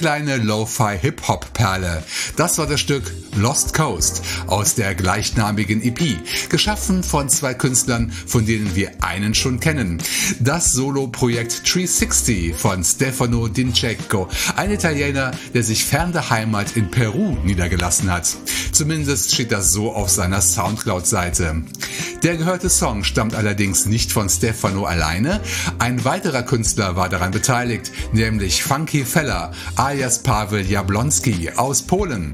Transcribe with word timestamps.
Kleine 0.00 0.38
Lo-Fi-Hip-Hop-Perle. 0.38 2.02
Das 2.36 2.56
war 2.56 2.66
das 2.66 2.80
Stück 2.80 3.12
Lost 3.36 3.74
Coast 3.74 4.22
aus 4.46 4.74
der 4.74 4.94
gleichnamigen 4.94 5.82
EP, 5.82 6.16
geschaffen 6.48 7.02
von 7.02 7.28
zwei 7.28 7.52
Künstlern, 7.52 8.10
von 8.10 8.46
denen 8.46 8.74
wir 8.74 8.92
einen 9.02 9.34
schon 9.34 9.60
kennen. 9.60 10.02
Das 10.38 10.72
Solo-Projekt 10.72 11.70
360 11.70 12.54
von 12.54 12.82
Stefano 12.82 13.48
Dincecco, 13.48 14.30
ein 14.56 14.70
Italiener, 14.70 15.32
der 15.52 15.62
sich 15.62 15.84
fern 15.84 16.12
der 16.12 16.30
Heimat 16.30 16.78
in 16.78 16.90
Peru 16.90 17.36
niedergelassen 17.44 18.10
hat. 18.10 18.26
Zumindest 18.72 19.34
steht 19.34 19.52
das 19.52 19.70
so 19.70 19.92
auf 19.92 20.08
seiner 20.08 20.40
Soundcloud-Seite. 20.40 21.62
Der 22.22 22.36
gehörte 22.36 22.68
Song 22.68 23.02
stammt 23.02 23.34
allerdings 23.34 23.86
nicht 23.86 24.12
von 24.12 24.28
Stefano 24.28 24.84
alleine. 24.84 25.40
Ein 25.78 26.04
weiterer 26.04 26.42
Künstler 26.42 26.94
war 26.94 27.08
daran 27.08 27.30
beteiligt, 27.30 27.90
nämlich 28.12 28.62
Funky 28.62 29.06
Feller, 29.06 29.52
alias 29.76 30.22
Pavel 30.22 30.66
Jablonski 30.66 31.52
aus 31.56 31.80
Polen. 31.80 32.32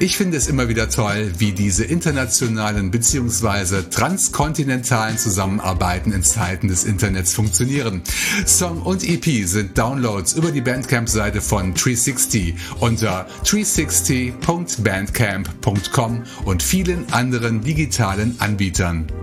Ich 0.00 0.16
finde 0.16 0.36
es 0.36 0.48
immer 0.48 0.68
wieder 0.68 0.90
toll, 0.90 1.30
wie 1.38 1.52
diese 1.52 1.84
internationalen 1.84 2.90
bzw. 2.90 3.82
transkontinentalen 3.88 5.16
Zusammenarbeiten 5.16 6.10
in 6.12 6.24
Zeiten 6.24 6.66
des 6.66 6.84
Internets 6.84 7.32
funktionieren. 7.32 8.02
Song 8.46 8.82
und 8.82 9.08
EP 9.08 9.46
sind 9.46 9.78
Downloads 9.78 10.32
über 10.32 10.50
die 10.50 10.60
Bandcamp-Seite 10.60 11.40
von 11.40 11.74
360 11.74 12.56
unter 12.80 13.28
360.bandcamp.com 13.44 16.24
und 16.44 16.62
vielen 16.64 17.12
anderen 17.12 17.60
digitalen 17.60 18.34
Anbietern. 18.40 19.19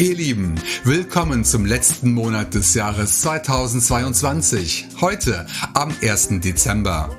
Ihr 0.00 0.14
Lieben, 0.14 0.54
willkommen 0.84 1.44
zum 1.44 1.66
letzten 1.66 2.12
Monat 2.12 2.54
des 2.54 2.72
Jahres 2.74 3.20
2022. 3.22 4.86
Heute 5.00 5.44
am 5.74 5.92
1. 6.00 6.40
Dezember. 6.40 7.17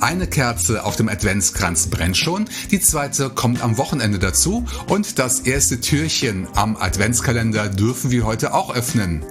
Eine 0.00 0.26
Kerze 0.26 0.84
auf 0.84 0.96
dem 0.96 1.08
Adventskranz 1.08 1.88
brennt 1.88 2.16
schon, 2.16 2.48
die 2.70 2.80
zweite 2.80 3.30
kommt 3.30 3.62
am 3.62 3.78
Wochenende 3.78 4.18
dazu 4.18 4.66
und 4.88 5.18
das 5.18 5.40
erste 5.40 5.80
Türchen 5.80 6.48
am 6.54 6.76
Adventskalender 6.76 7.68
dürfen 7.68 8.10
wir 8.10 8.24
heute 8.24 8.54
auch 8.54 8.74
öffnen. 8.74 9.24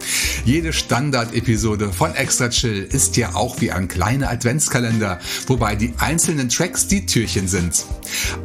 Jede 0.46 0.74
Standard-Episode 0.74 1.92
von 1.92 2.16
Extra 2.16 2.50
Chill 2.50 2.84
ist 2.84 3.18
ja 3.18 3.36
auch 3.36 3.62
wie 3.62 3.72
ein 3.72 3.88
kleiner 3.88 4.30
Adventskalender, 4.30 5.20
wobei 5.48 5.76
die 5.76 5.94
einzelnen 5.98 6.50
Tracks 6.50 6.88
die 6.88 7.06
Türchen 7.06 7.48
sind. 7.48 7.86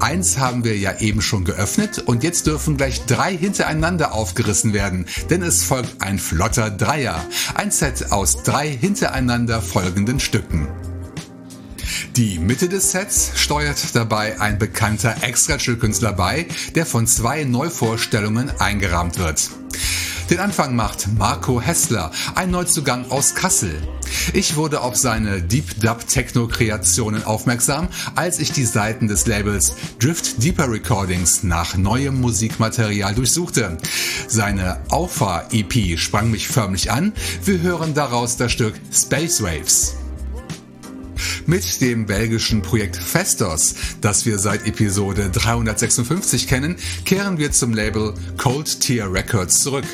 Eins 0.01 0.39
haben 0.39 0.65
wir 0.65 0.77
ja 0.77 0.99
eben 1.01 1.23
schon 1.23 1.45
geöffnet 1.45 1.99
und 1.99 2.23
jetzt 2.23 2.47
dürfen 2.47 2.77
gleich 2.77 3.05
drei 3.07 3.37
hintereinander 3.37 4.13
aufgerissen 4.13 4.73
werden, 4.73 5.07
denn 5.31 5.43
es 5.43 5.63
folgt 5.63 6.03
ein 6.03 6.19
flotter 6.19 6.71
Dreier, 6.71 7.25
ein 7.55 7.71
Set 7.71 8.13
aus 8.13 8.43
drei 8.43 8.69
hintereinander 8.69 9.63
folgenden 9.63 10.21
Stücken. 10.21 10.69
Die 12.17 12.39
Mitte 12.39 12.69
des 12.69 12.91
Sets 12.91 13.33
steuert 13.37 13.95
dabei 13.95 14.41
ein 14.41 14.59
bekannter 14.59 15.17
Extra-Chill-Künstler 15.23 16.13
bei, 16.13 16.47
der 16.75 16.87
von 16.87 17.07
zwei 17.07 17.45
Neuvorstellungen 17.45 18.51
eingerahmt 18.61 19.19
wird. 19.19 19.51
Den 20.31 20.41
Anfang 20.41 20.75
macht 20.75 21.07
Marco 21.19 21.61
Hessler, 21.61 22.11
ein 22.35 22.51
Neuzugang 22.51 23.11
aus 23.11 23.35
Kassel. 23.35 23.77
Ich 24.33 24.57
wurde 24.57 24.81
auf 24.81 24.97
seine 24.97 25.43
Deep 25.43 25.81
Dub 25.81 26.07
Techno 26.09 26.49
Kreationen 26.49 27.25
aufmerksam, 27.25 27.89
als 28.15 28.39
ich 28.39 28.53
die 28.53 28.65
Seiten 28.65 29.07
des 29.07 29.27
Labels 29.27 29.75
Drift 29.99 30.43
Deeper 30.43 30.71
Recordings 30.71 31.43
nach 31.43 31.77
neuem 31.77 32.21
Musikmaterial 32.21 33.15
durchsuchte. 33.15 33.77
Seine 34.27 34.81
Aufa 34.89 35.47
EP 35.53 35.99
sprang 35.99 36.31
mich 36.31 36.49
förmlich 36.49 36.91
an. 36.91 37.13
Wir 37.45 37.61
hören 37.61 37.93
daraus 37.93 38.39
das 38.39 38.53
Stück 38.53 38.75
Space 38.93 39.43
Waves. 39.43 39.97
Mit 41.47 41.81
dem 41.81 42.07
belgischen 42.07 42.63
Projekt 42.63 42.97
Festos, 42.97 43.75
das 44.01 44.27
wir 44.27 44.39
seit 44.39 44.67
Episode 44.67 45.31
356 45.31 46.49
kennen, 46.49 46.77
kehren 47.05 47.39
wir 47.39 47.53
zum 47.53 47.75
Label 47.75 48.15
Cold 48.37 48.81
Tier 48.81 49.13
Records 49.13 49.61
zurück. 49.61 49.85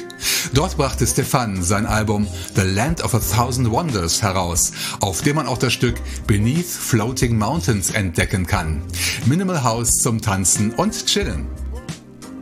Dort 0.55 0.77
brachte 0.77 1.07
Stefan 1.07 1.63
sein 1.63 1.87
Album 1.87 2.27
The 2.55 2.63
Land 2.63 3.03
of 3.03 3.15
a 3.15 3.21
Thousand 3.21 3.71
Wonders 3.71 4.23
heraus, 4.23 4.73
auf 5.01 5.23
dem 5.23 5.37
man 5.37 5.47
auch 5.47 5.59
das 5.59 5.73
Stück 5.73 5.97
Beneath 6.27 6.67
Floating 6.67 7.37
Mountains 7.37 7.91
entdecken 7.91 8.47
kann. 8.47 8.83
Minimal 9.27 9.63
House 9.63 9.99
zum 9.99 10.21
Tanzen 10.21 10.71
und 10.71 11.07
Chillen. 11.07 11.60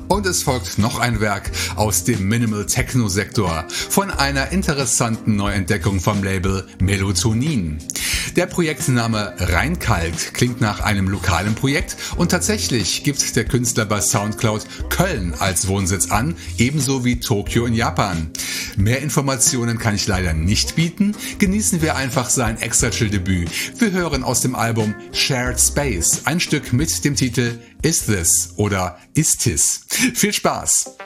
Und 0.09 0.25
es 0.27 0.43
folgt 0.43 0.79
noch 0.79 0.99
ein 0.99 1.21
Werk 1.21 1.51
aus 1.77 2.03
dem 2.05 2.27
Minimal 2.29 2.65
Techno 2.65 3.09
Sektor 3.09 3.67
von 3.69 4.11
einer 4.11 4.53
interessanten 4.53 5.37
Neuentdeckung 5.37 6.01
vom 6.01 6.23
Label 6.25 6.67
Melatonin. 6.81 7.79
Der 8.37 8.47
Projektname 8.47 9.35
Rheinkalk 9.39 10.33
klingt 10.33 10.61
nach 10.61 10.81
einem 10.81 11.09
lokalen 11.09 11.55
Projekt 11.55 11.97
und 12.17 12.31
tatsächlich 12.31 13.05
gibt 13.05 13.37
der 13.37 13.45
Künstler 13.45 13.85
bei 13.85 14.01
Soundcloud 14.01 14.67
Köln 14.89 15.35
als 15.39 15.69
Wohnsitz 15.69 16.11
an, 16.11 16.37
ebenso 16.57 17.05
wie 17.05 17.21
Tokio 17.21 17.67
in 17.67 17.75
Japan. 17.75 18.31
Mehr 18.77 19.03
Informationen 19.03 19.79
kann 19.79 19.95
ich 19.95 20.07
leider 20.07 20.35
nicht 20.35 20.77
bieten, 20.77 21.17
genießen 21.39 21.83
wir 21.83 21.97
einfach 21.97 22.31
sein 22.31 22.59
Extra-Chill-Debüt. 22.59 23.51
Wir 23.81 23.91
hören 23.91 24.23
aus 24.23 24.41
dem 24.41 24.55
Album 24.55 24.95
Shared 25.13 25.61
Space 25.61 26.23
ein 26.25 26.39
Stück 26.39 26.73
mit 26.73 27.05
dem 27.05 27.17
Titel 27.17 27.59
Is 27.83 28.07
This 28.07 28.55
oder 28.57 28.99
Is 29.15 29.37
This. 29.39 29.85
Viel 29.89 30.33
Spaß! 30.33 30.97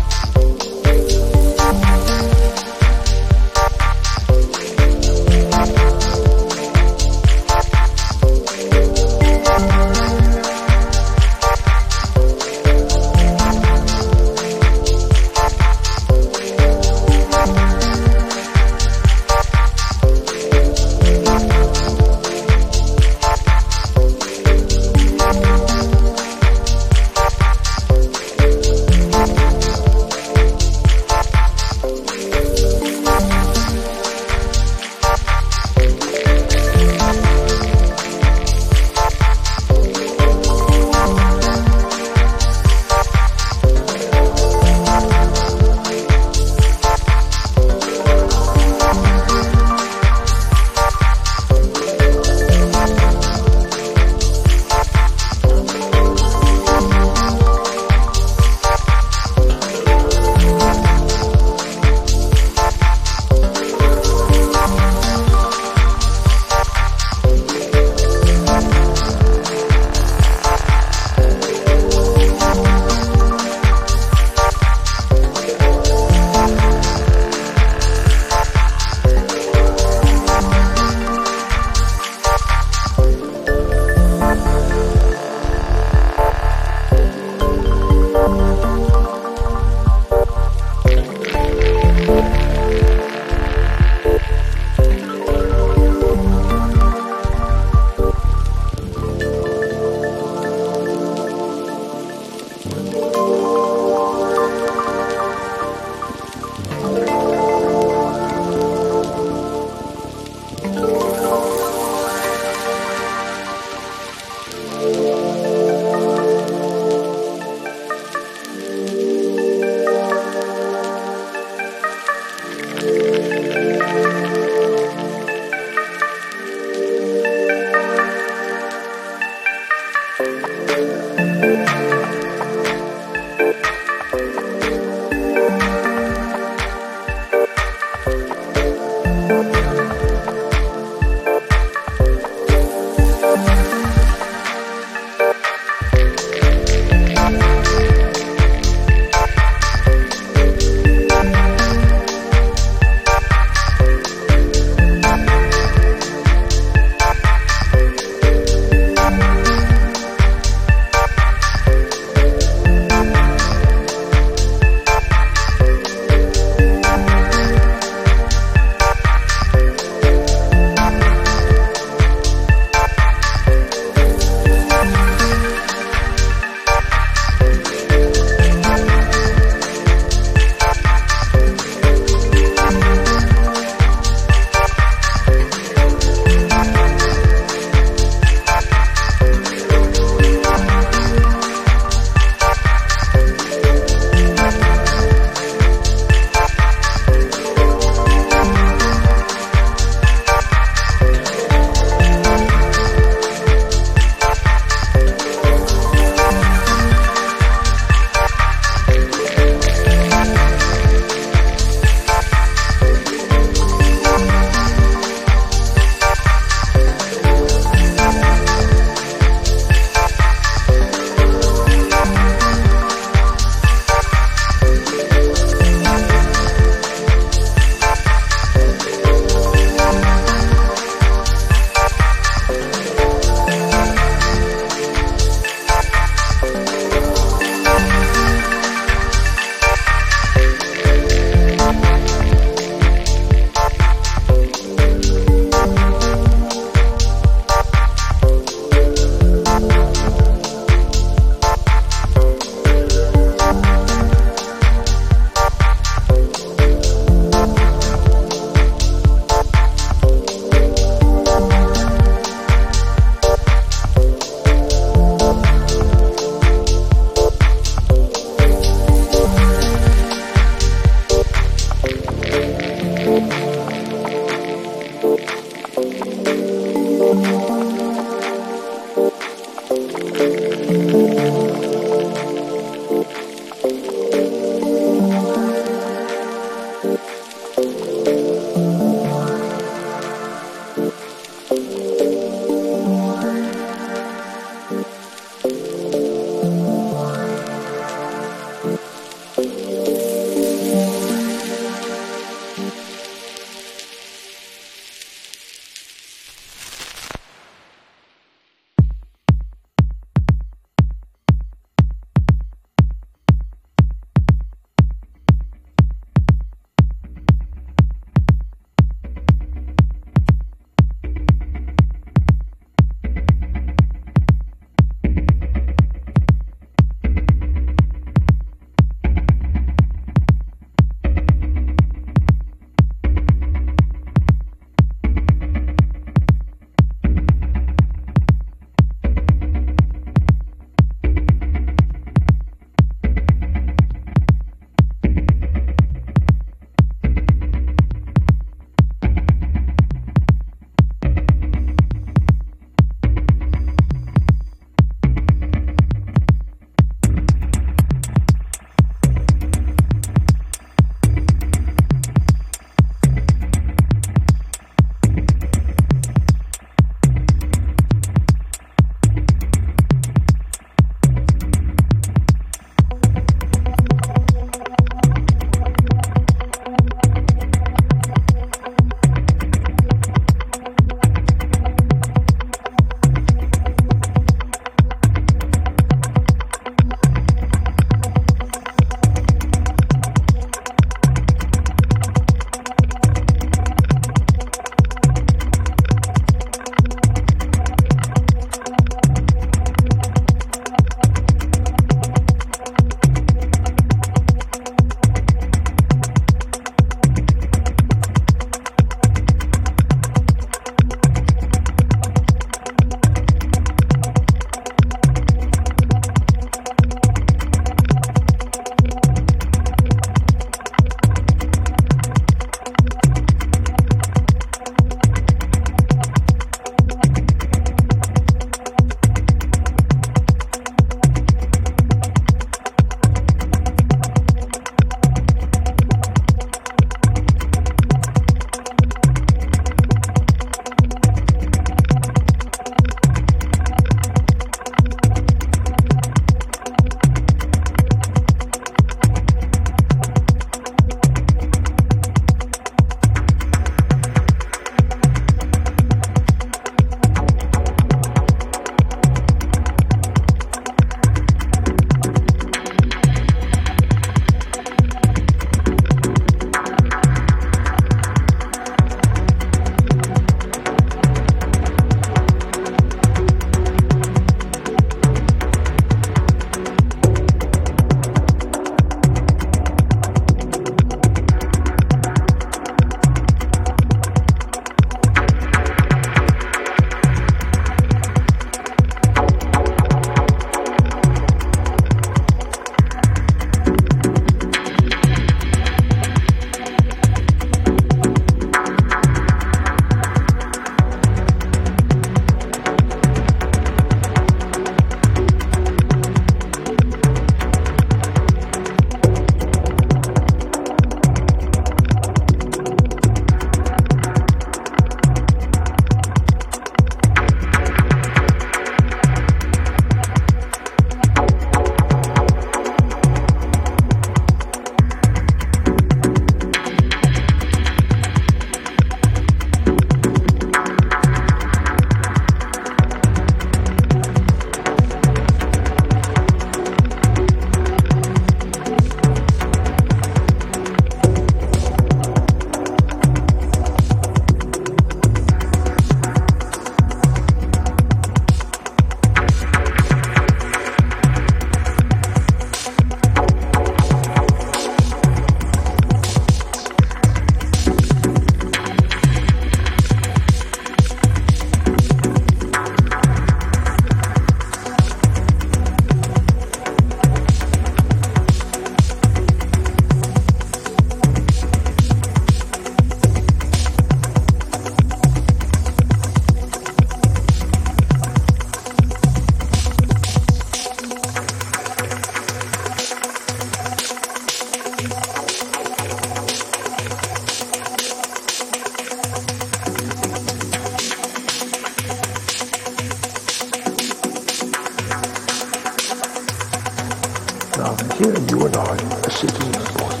Here 597.98 598.12
you 598.28 598.44
and 598.44 598.56
I 598.56 598.76
are 598.76 599.10
sitting 599.10 599.46
in 599.46 599.54
a 599.54 599.72
body. 599.72 600.00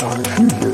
Now 0.00 0.10
a 0.10 0.24
few 0.34 0.48
years 0.58 0.71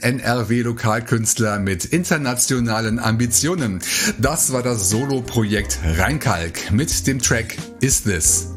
NRW-Lokalkünstler 0.00 1.58
mit 1.58 1.84
internationalen 1.84 2.98
Ambitionen. 2.98 3.80
Das 4.18 4.50
war 4.52 4.62
das 4.62 4.88
Solo-Projekt 4.90 5.78
Reinkalk 5.96 6.70
mit 6.72 7.06
dem 7.06 7.20
Track 7.20 7.56
Is 7.80 8.02
This. 8.02 8.48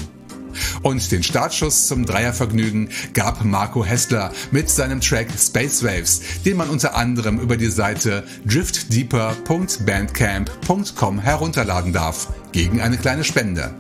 Und 0.84 1.12
den 1.12 1.24
Startschuss 1.24 1.88
zum 1.88 2.06
Dreiervergnügen 2.06 2.90
gab 3.14 3.44
Marco 3.44 3.84
Hessler 3.86 4.32
mit 4.52 4.70
seinem 4.70 5.02
Track 5.02 5.28
Space 5.38 5.84
Waves, 5.84 6.22
den 6.46 6.56
man 6.58 6.70
unter 6.70 6.96
anderem 6.96 7.40
über 7.40 7.58
die 7.58 7.70
Seite 7.70 8.24
driftdeeper.bandcamp.com 8.46 11.20
herunterladen 11.20 11.94
darf, 11.94 12.28
gegen 12.52 12.82
eine 12.82 12.98
kleine 12.98 13.24
Spende. 13.24 13.74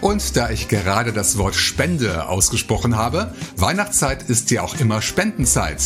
Und 0.00 0.36
da 0.36 0.50
ich 0.50 0.68
gerade 0.68 1.12
das 1.12 1.36
Wort 1.36 1.54
Spende 1.54 2.26
ausgesprochen 2.26 2.96
habe, 2.96 3.34
Weihnachtszeit 3.56 4.22
ist 4.28 4.50
ja 4.50 4.62
auch 4.62 4.80
immer 4.80 5.02
Spendenzeit. 5.02 5.82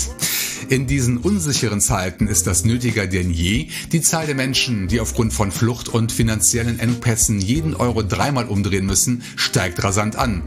In 0.68 0.86
diesen 0.86 1.18
unsicheren 1.18 1.80
Zeiten 1.80 2.26
ist 2.26 2.46
das 2.46 2.64
nötiger 2.64 3.06
denn 3.06 3.30
je. 3.30 3.68
Die 3.92 4.00
Zahl 4.00 4.26
der 4.26 4.34
Menschen, 4.34 4.88
die 4.88 5.00
aufgrund 5.00 5.32
von 5.32 5.52
Flucht 5.52 5.88
und 5.88 6.10
finanziellen 6.10 6.78
Engpässen 6.78 7.40
jeden 7.40 7.74
Euro 7.74 8.02
dreimal 8.02 8.46
umdrehen 8.46 8.86
müssen, 8.86 9.22
steigt 9.36 9.82
rasant 9.84 10.16
an. 10.16 10.42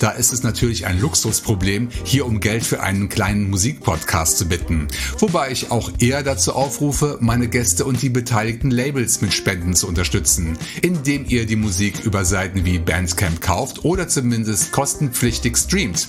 Da 0.00 0.10
ist 0.10 0.32
es 0.32 0.42
natürlich 0.42 0.86
ein 0.86 1.00
Luxusproblem, 1.00 1.88
hier 2.04 2.26
um 2.26 2.40
Geld 2.40 2.64
für 2.64 2.82
einen 2.82 3.08
kleinen 3.08 3.48
Musikpodcast 3.50 4.38
zu 4.38 4.48
bitten. 4.48 4.88
Wobei 5.18 5.50
ich 5.52 5.70
auch 5.70 5.90
eher 5.98 6.22
dazu 6.22 6.54
aufrufe, 6.54 7.18
meine 7.20 7.48
Gäste 7.48 7.84
und 7.84 8.02
die 8.02 8.10
beteiligten 8.10 8.70
Labels 8.70 9.20
mit 9.20 9.32
Spenden 9.32 9.74
zu 9.74 9.86
unterstützen, 9.86 10.58
indem 10.82 11.26
ihr 11.28 11.46
die 11.46 11.56
Musik 11.56 12.00
über 12.04 12.24
Seiten 12.24 12.64
wie 12.64 12.78
Bandcamp 12.78 13.40
kauft 13.40 13.84
oder 13.84 14.08
zumindest 14.08 14.72
kostenpflichtig 14.72 15.56
streamt. 15.56 16.08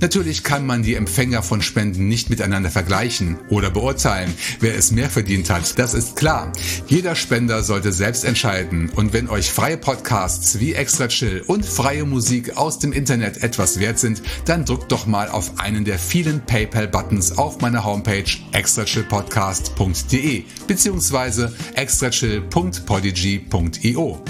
Natürlich 0.00 0.42
kann 0.42 0.66
man 0.66 0.82
die 0.82 0.94
Empfänger 0.94 1.42
von 1.42 1.62
Spenden 1.62 2.08
nicht 2.08 2.30
miteinander 2.30 2.70
vergleichen 2.70 3.38
oder 3.48 3.70
beurteilen, 3.70 4.32
wer 4.60 4.76
es 4.76 4.90
mehr 4.90 5.08
verdient 5.08 5.50
hat. 5.50 5.78
Das 5.78 5.94
ist 5.94 6.16
klar. 6.16 6.52
Jeder 6.86 7.14
Spender 7.14 7.62
sollte 7.62 7.92
selbst 7.92 8.24
entscheiden. 8.24 8.90
Und 8.90 9.12
wenn 9.12 9.28
euch 9.28 9.50
freie 9.50 9.76
Podcasts 9.76 10.60
wie 10.60 10.74
Extra 10.74 11.08
Chill 11.08 11.42
und 11.46 11.64
freie 11.64 12.04
Musik 12.04 12.56
aus 12.56 12.78
dem 12.78 12.92
Internet 12.92 13.42
etwas 13.42 13.78
wert 13.78 13.98
sind, 13.98 14.22
dann 14.44 14.64
drückt 14.64 14.92
doch 14.92 15.06
mal 15.06 15.28
auf 15.28 15.58
einen 15.58 15.84
der 15.84 15.98
vielen 15.98 16.40
PayPal-Buttons 16.40 17.38
auf 17.38 17.60
meiner 17.60 17.84
Homepage 17.84 18.24
extrachillpodcast.de 18.52 20.44
bzw. 20.66 21.48
extrachill.podigy.io. 21.74 24.24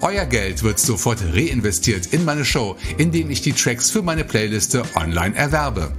Euer 0.00 0.26
Geld 0.26 0.62
wird 0.62 0.78
sofort 0.78 1.18
reinvestiert 1.32 2.06
in 2.12 2.24
meine 2.24 2.44
Show, 2.44 2.76
indem 2.98 3.30
ich 3.30 3.42
die 3.42 3.52
Tracks 3.52 3.90
für 3.90 4.02
meine 4.02 4.24
Playliste 4.24 4.82
online 4.94 5.07
online 5.08 5.34
erwerbe. 5.36 5.90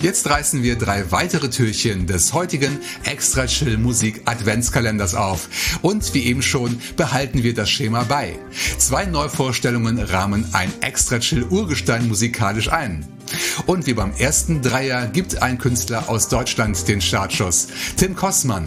Jetzt 0.00 0.30
reißen 0.30 0.62
wir 0.62 0.76
drei 0.76 1.10
weitere 1.10 1.50
Türchen 1.50 2.06
des 2.06 2.32
heutigen 2.32 2.78
Extra 3.02 3.46
Chill 3.46 3.76
Musik 3.78 4.22
Adventskalenders 4.26 5.16
auf. 5.16 5.48
Und 5.82 6.14
wie 6.14 6.24
eben 6.26 6.42
schon 6.42 6.80
behalten 6.96 7.42
wir 7.42 7.52
das 7.52 7.68
Schema 7.68 8.04
bei. 8.04 8.38
Zwei 8.78 9.06
Neuvorstellungen 9.06 9.98
rahmen 9.98 10.46
ein 10.52 10.72
Extra 10.82 11.18
Chill 11.18 11.44
Urgestein 11.50 12.06
musikalisch 12.06 12.70
ein. 12.70 13.17
Und 13.66 13.86
wie 13.86 13.94
beim 13.94 14.12
ersten 14.12 14.62
Dreier 14.62 15.06
gibt 15.06 15.42
ein 15.42 15.58
Künstler 15.58 16.08
aus 16.08 16.28
Deutschland 16.28 16.86
den 16.88 17.00
Startschuss. 17.00 17.68
Tim 17.96 18.14
Kossmann. 18.14 18.66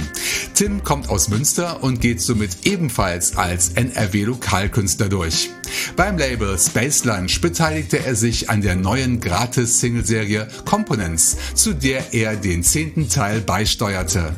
Tim 0.54 0.84
kommt 0.84 1.10
aus 1.10 1.30
Münster 1.30 1.84
und 1.84 2.02
geht 2.02 2.22
somit 2.22 2.66
ebenfalls 2.66 3.38
als 3.38 3.70
NRW-Lokalkünstler 3.70 5.10
durch. 5.10 5.50
Beim 5.96 6.18
Label 6.18 6.58
Space 6.58 7.06
Lunch 7.06 7.42
beteiligte 7.42 8.04
er 8.04 8.16
sich 8.16 8.50
an 8.50 8.62
der 8.62 8.76
neuen 8.76 9.20
Gratis-Singleserie 9.22 10.48
Components, 10.66 11.38
zu 11.54 11.74
der 11.74 12.14
er 12.14 12.36
den 12.36 12.64
zehnten 12.64 13.10
Teil 13.10 13.42
beisteuerte. 13.42 14.36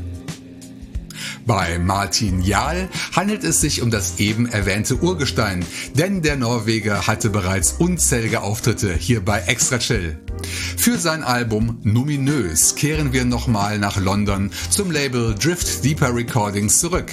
Bei 1.45 1.77
Martin 1.77 2.41
Jahl 2.41 2.87
handelt 3.11 3.43
es 3.43 3.59
sich 3.59 3.81
um 3.81 3.91
das 3.91 4.19
eben 4.19 4.45
erwähnte 4.45 5.01
Urgestein, 5.01 5.65
denn 5.93 6.21
der 6.21 6.37
Norweger 6.37 7.05
hatte 7.05 7.29
bereits 7.29 7.73
unzählige 7.79 8.41
Auftritte 8.41 8.93
hier 8.93 9.23
bei 9.23 9.41
Extra 9.41 9.77
Chill. 9.77 10.17
Für 10.77 10.97
sein 10.97 11.23
Album 11.23 11.79
Numinös 11.83 12.75
kehren 12.75 13.11
wir 13.11 13.25
nochmal 13.25 13.77
nach 13.77 13.97
London 13.97 14.51
zum 14.69 14.89
Label 14.89 15.35
Drift 15.35 15.83
Deeper 15.83 16.15
Recordings 16.15 16.79
zurück. 16.79 17.11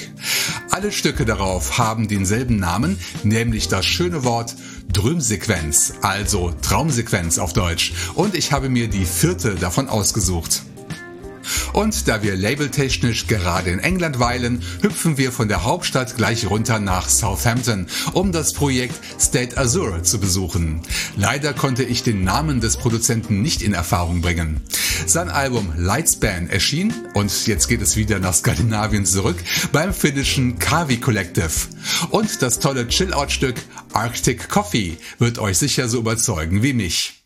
Alle 0.71 0.93
Stücke 0.93 1.25
darauf 1.25 1.79
haben 1.79 2.07
denselben 2.07 2.57
Namen, 2.57 2.99
nämlich 3.25 3.69
das 3.69 3.85
schöne 3.85 4.23
Wort 4.23 4.55
Drömsequenz, 4.93 5.95
also 6.03 6.53
Traumsequenz 6.63 7.39
auf 7.39 7.53
Deutsch. 7.53 7.93
Und 8.15 8.35
ich 8.35 8.53
habe 8.53 8.69
mir 8.69 8.89
die 8.89 9.05
vierte 9.05 9.55
davon 9.55 9.89
ausgesucht. 9.89 10.63
Und 11.73 12.09
da 12.09 12.23
wir 12.23 12.37
labeltechnisch 12.37 13.27
gerade 13.27 13.71
in 13.71 13.79
England 13.79 14.19
weilen, 14.19 14.63
hüpfen 14.83 15.19
wir 15.19 15.33
von 15.33 15.49
der 15.49 15.65
Hauptstadt 15.65 16.17
gleich 16.17 16.49
runter 16.49 16.79
nach 16.81 17.09
Southampton, 17.09 17.87
um 18.13 18.33
das 18.33 18.53
Projekt 18.53 18.95
State 19.21 19.57
Azure 19.57 20.03
zu 20.03 20.19
besuchen. 20.19 20.83
Leider 21.17 21.53
konnte 21.53 21.83
ich 21.83 22.03
den 22.03 22.25
Namen 22.25 22.61
des 22.61 22.77
Produzenten 22.77 23.43
nicht 23.43 23.63
in 23.63 23.73
Erfahrung 23.73 24.21
bringen. 24.21 24.61
Sein 25.07 25.31
Album 25.31 25.73
Lightspan 25.77 26.49
erschien, 26.49 26.93
und 27.15 27.47
jetzt 27.47 27.69
geht 27.69 27.83
es 27.83 27.97
wieder 27.97 28.19
nach 28.19 28.35
Skandinavien 28.35 29.07
zurück, 29.07 29.37
beim 29.73 29.95
finnischen 29.95 30.59
Kavi 30.59 30.99
Collective. 30.99 31.51
Und 32.11 32.43
das 32.43 32.59
tolle 32.59 32.89
Chill-Out-Stück 32.89 33.57
Arctic 33.93 34.49
Coffee 34.49 34.99
wird 35.19 35.39
euch 35.39 35.59
sicher 35.59 35.89
so 35.89 35.99
überzeugen 35.99 36.63
wie 36.63 36.73
mich. 36.73 37.25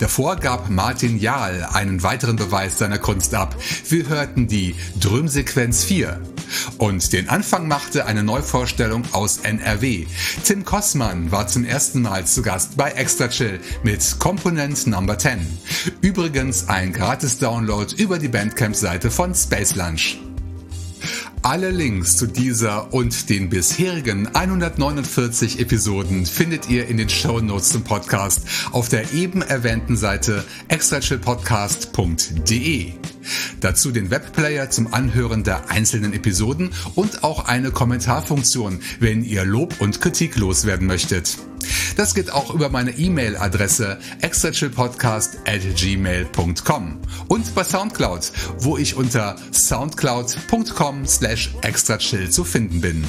Davor 0.00 0.36
gab 0.36 0.68
Martin 0.68 1.18
Jahl 1.18 1.66
einen 1.72 2.02
weiteren 2.02 2.36
Beweis 2.36 2.78
seiner 2.78 2.98
Kunst 2.98 3.34
ab. 3.34 3.56
Wir 3.88 4.06
hörten 4.06 4.48
die 4.48 4.74
Drömsequenz 5.00 5.84
4. 5.84 6.20
Und 6.78 7.12
den 7.12 7.28
Anfang 7.28 7.68
machte 7.68 8.06
eine 8.06 8.22
Neuvorstellung 8.22 9.04
aus 9.12 9.38
NRW. 9.38 10.06
Tim 10.44 10.64
Kossmann 10.64 11.30
war 11.30 11.46
zum 11.46 11.64
ersten 11.64 12.02
Mal 12.02 12.26
zu 12.26 12.42
Gast 12.42 12.76
bei 12.76 12.90
Extra 12.90 13.28
Chill 13.28 13.60
mit 13.82 14.18
Component 14.18 14.86
Number 14.86 15.18
10. 15.18 15.46
Übrigens 16.00 16.68
ein 16.68 16.92
gratis 16.92 17.38
Download 17.38 17.94
über 17.96 18.18
die 18.18 18.28
Bandcamp-Seite 18.28 19.10
von 19.10 19.34
Space 19.34 19.74
Lunch. 19.74 20.18
Alle 21.42 21.70
Links 21.70 22.16
zu 22.16 22.26
dieser 22.26 22.92
und 22.92 23.30
den 23.30 23.48
bisherigen 23.48 24.26
149 24.34 25.60
Episoden 25.60 26.26
findet 26.26 26.68
ihr 26.68 26.88
in 26.88 26.96
den 26.96 27.08
Show 27.08 27.38
Notes 27.40 27.68
zum 27.70 27.84
Podcast 27.84 28.42
auf 28.72 28.88
der 28.88 29.12
eben 29.12 29.42
erwähnten 29.42 29.96
Seite 29.96 30.44
extrachillpodcast.de. 30.68 32.94
Dazu 33.60 33.90
den 33.90 34.10
Webplayer 34.10 34.70
zum 34.70 34.92
Anhören 34.92 35.44
der 35.44 35.70
einzelnen 35.70 36.12
Episoden 36.12 36.70
und 36.94 37.24
auch 37.24 37.46
eine 37.46 37.70
Kommentarfunktion, 37.70 38.80
wenn 39.00 39.24
ihr 39.24 39.44
Lob 39.44 39.80
und 39.80 40.00
Kritik 40.00 40.36
loswerden 40.36 40.86
möchtet. 40.86 41.38
Das 41.96 42.14
geht 42.14 42.30
auch 42.30 42.54
über 42.54 42.68
meine 42.68 42.92
E-Mail-Adresse 42.92 43.98
extrachillpodcast 44.20 45.38
at 45.46 45.60
gmail.com 45.76 46.98
und 47.28 47.54
bei 47.54 47.64
Soundcloud, 47.64 48.32
wo 48.58 48.76
ich 48.78 48.94
unter 48.94 49.36
soundcloud.com 49.52 51.06
slash 51.06 51.54
extrachill 51.62 52.30
zu 52.30 52.44
finden 52.44 52.80
bin. 52.80 53.04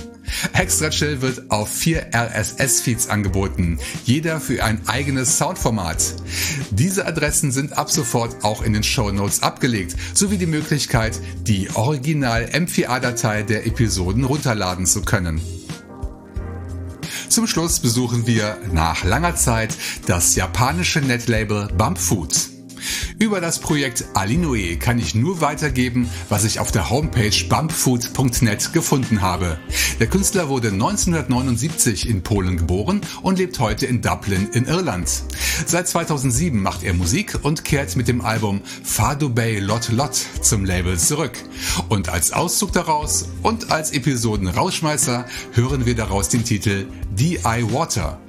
Extra 0.53 0.89
Chill 0.89 1.21
wird 1.21 1.51
auf 1.51 1.69
vier 1.69 2.07
RSS-Feeds 2.13 3.09
angeboten, 3.09 3.80
jeder 4.05 4.39
für 4.39 4.63
ein 4.63 4.88
eigenes 4.88 5.38
Soundformat. 5.38 6.15
Diese 6.71 7.05
Adressen 7.05 7.51
sind 7.51 7.77
ab 7.77 7.91
sofort 7.91 8.43
auch 8.43 8.61
in 8.61 8.73
den 8.73 8.84
Show 8.84 9.11
Notes 9.11 9.43
abgelegt, 9.43 9.95
sowie 10.13 10.38
die 10.38 10.45
Möglichkeit, 10.45 11.19
die 11.41 11.69
Original 11.73 12.45
M4A-Datei 12.45 13.43
der 13.43 13.65
Episoden 13.65 14.23
runterladen 14.23 14.86
zu 14.86 15.01
können. 15.01 15.41
Zum 17.30 17.45
Schluss 17.45 17.80
besuchen 17.80 18.25
wir 18.25 18.57
nach 18.73 19.03
langer 19.03 19.36
Zeit 19.36 19.75
das 20.07 20.36
japanische 20.36 20.99
Netlabel 20.99 21.67
Bump 21.77 21.99
Foods. 21.99 22.49
Über 23.17 23.41
das 23.41 23.59
Projekt 23.59 24.05
Alinoe 24.13 24.77
kann 24.77 24.99
ich 24.99 25.15
nur 25.15 25.41
weitergeben, 25.41 26.09
was 26.30 26.45
ich 26.45 26.59
auf 26.59 26.71
der 26.71 26.89
Homepage 26.89 27.32
bumpfood.net 27.49 28.73
gefunden 28.73 29.21
habe. 29.21 29.59
Der 29.99 30.07
Künstler 30.07 30.49
wurde 30.49 30.69
1979 30.69 32.07
in 32.07 32.23
Polen 32.23 32.57
geboren 32.57 33.01
und 33.21 33.39
lebt 33.39 33.59
heute 33.59 33.86
in 33.86 34.01
Dublin 34.01 34.49
in 34.53 34.65
Irland. 34.65 35.09
Seit 35.65 35.88
2007 35.88 36.61
macht 36.61 36.84
er 36.84 36.93
Musik 36.93 37.39
und 37.43 37.65
kehrt 37.65 37.95
mit 37.95 38.07
dem 38.07 38.21
Album 38.21 38.61
Fado 38.84 39.30
Bay 39.30 39.59
Lot 39.59 39.89
Lot 39.89 40.15
zum 40.41 40.65
Label 40.65 40.97
zurück. 40.97 41.34
Und 41.89 42.09
als 42.09 42.32
Auszug 42.32 42.71
daraus 42.73 43.30
und 43.43 43.71
als 43.71 43.91
Episoden 43.91 44.47
Rausschmeißer 44.47 45.25
hören 45.53 45.86
wir 45.86 45.95
daraus 45.95 46.30
den 46.30 46.43
Titel 46.43 46.86
DI 47.11 47.63
Water. 47.71 48.19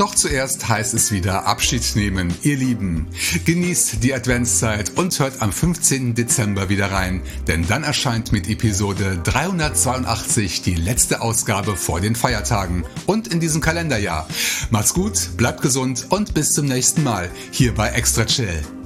Doch 0.00 0.14
zuerst 0.14 0.66
heißt 0.66 0.94
es 0.94 1.12
wieder 1.12 1.46
Abschied 1.46 1.94
nehmen, 1.94 2.34
ihr 2.40 2.56
Lieben. 2.56 3.08
Genießt 3.44 4.02
die 4.02 4.14
Adventszeit 4.14 4.96
und 4.96 5.18
hört 5.18 5.42
am 5.42 5.52
15. 5.52 6.14
Dezember 6.14 6.70
wieder 6.70 6.90
rein, 6.90 7.20
denn 7.46 7.66
dann 7.66 7.84
erscheint 7.84 8.32
mit 8.32 8.48
Episode 8.48 9.20
382 9.22 10.62
die 10.62 10.74
letzte 10.74 11.20
Ausgabe 11.20 11.76
vor 11.76 12.00
den 12.00 12.16
Feiertagen 12.16 12.86
und 13.04 13.28
in 13.28 13.40
diesem 13.40 13.60
Kalenderjahr. 13.60 14.26
Macht's 14.70 14.94
gut, 14.94 15.36
bleibt 15.36 15.60
gesund 15.60 16.06
und 16.08 16.32
bis 16.32 16.54
zum 16.54 16.64
nächsten 16.64 17.02
Mal 17.02 17.30
hier 17.50 17.74
bei 17.74 17.90
Extra 17.90 18.24
Chill. 18.24 18.79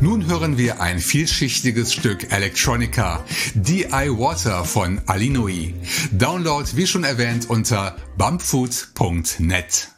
Nun 0.00 0.28
hören 0.28 0.56
wir 0.58 0.80
ein 0.80 1.00
vielschichtiges 1.00 1.92
Stück 1.92 2.30
Electronica, 2.30 3.24
DI 3.54 4.10
Water 4.10 4.64
von 4.64 5.00
Alinoi. 5.06 5.74
Download 6.12 6.68
wie 6.74 6.86
schon 6.86 7.02
erwähnt 7.02 7.50
unter 7.50 7.96
bumpfood.net. 8.16 9.88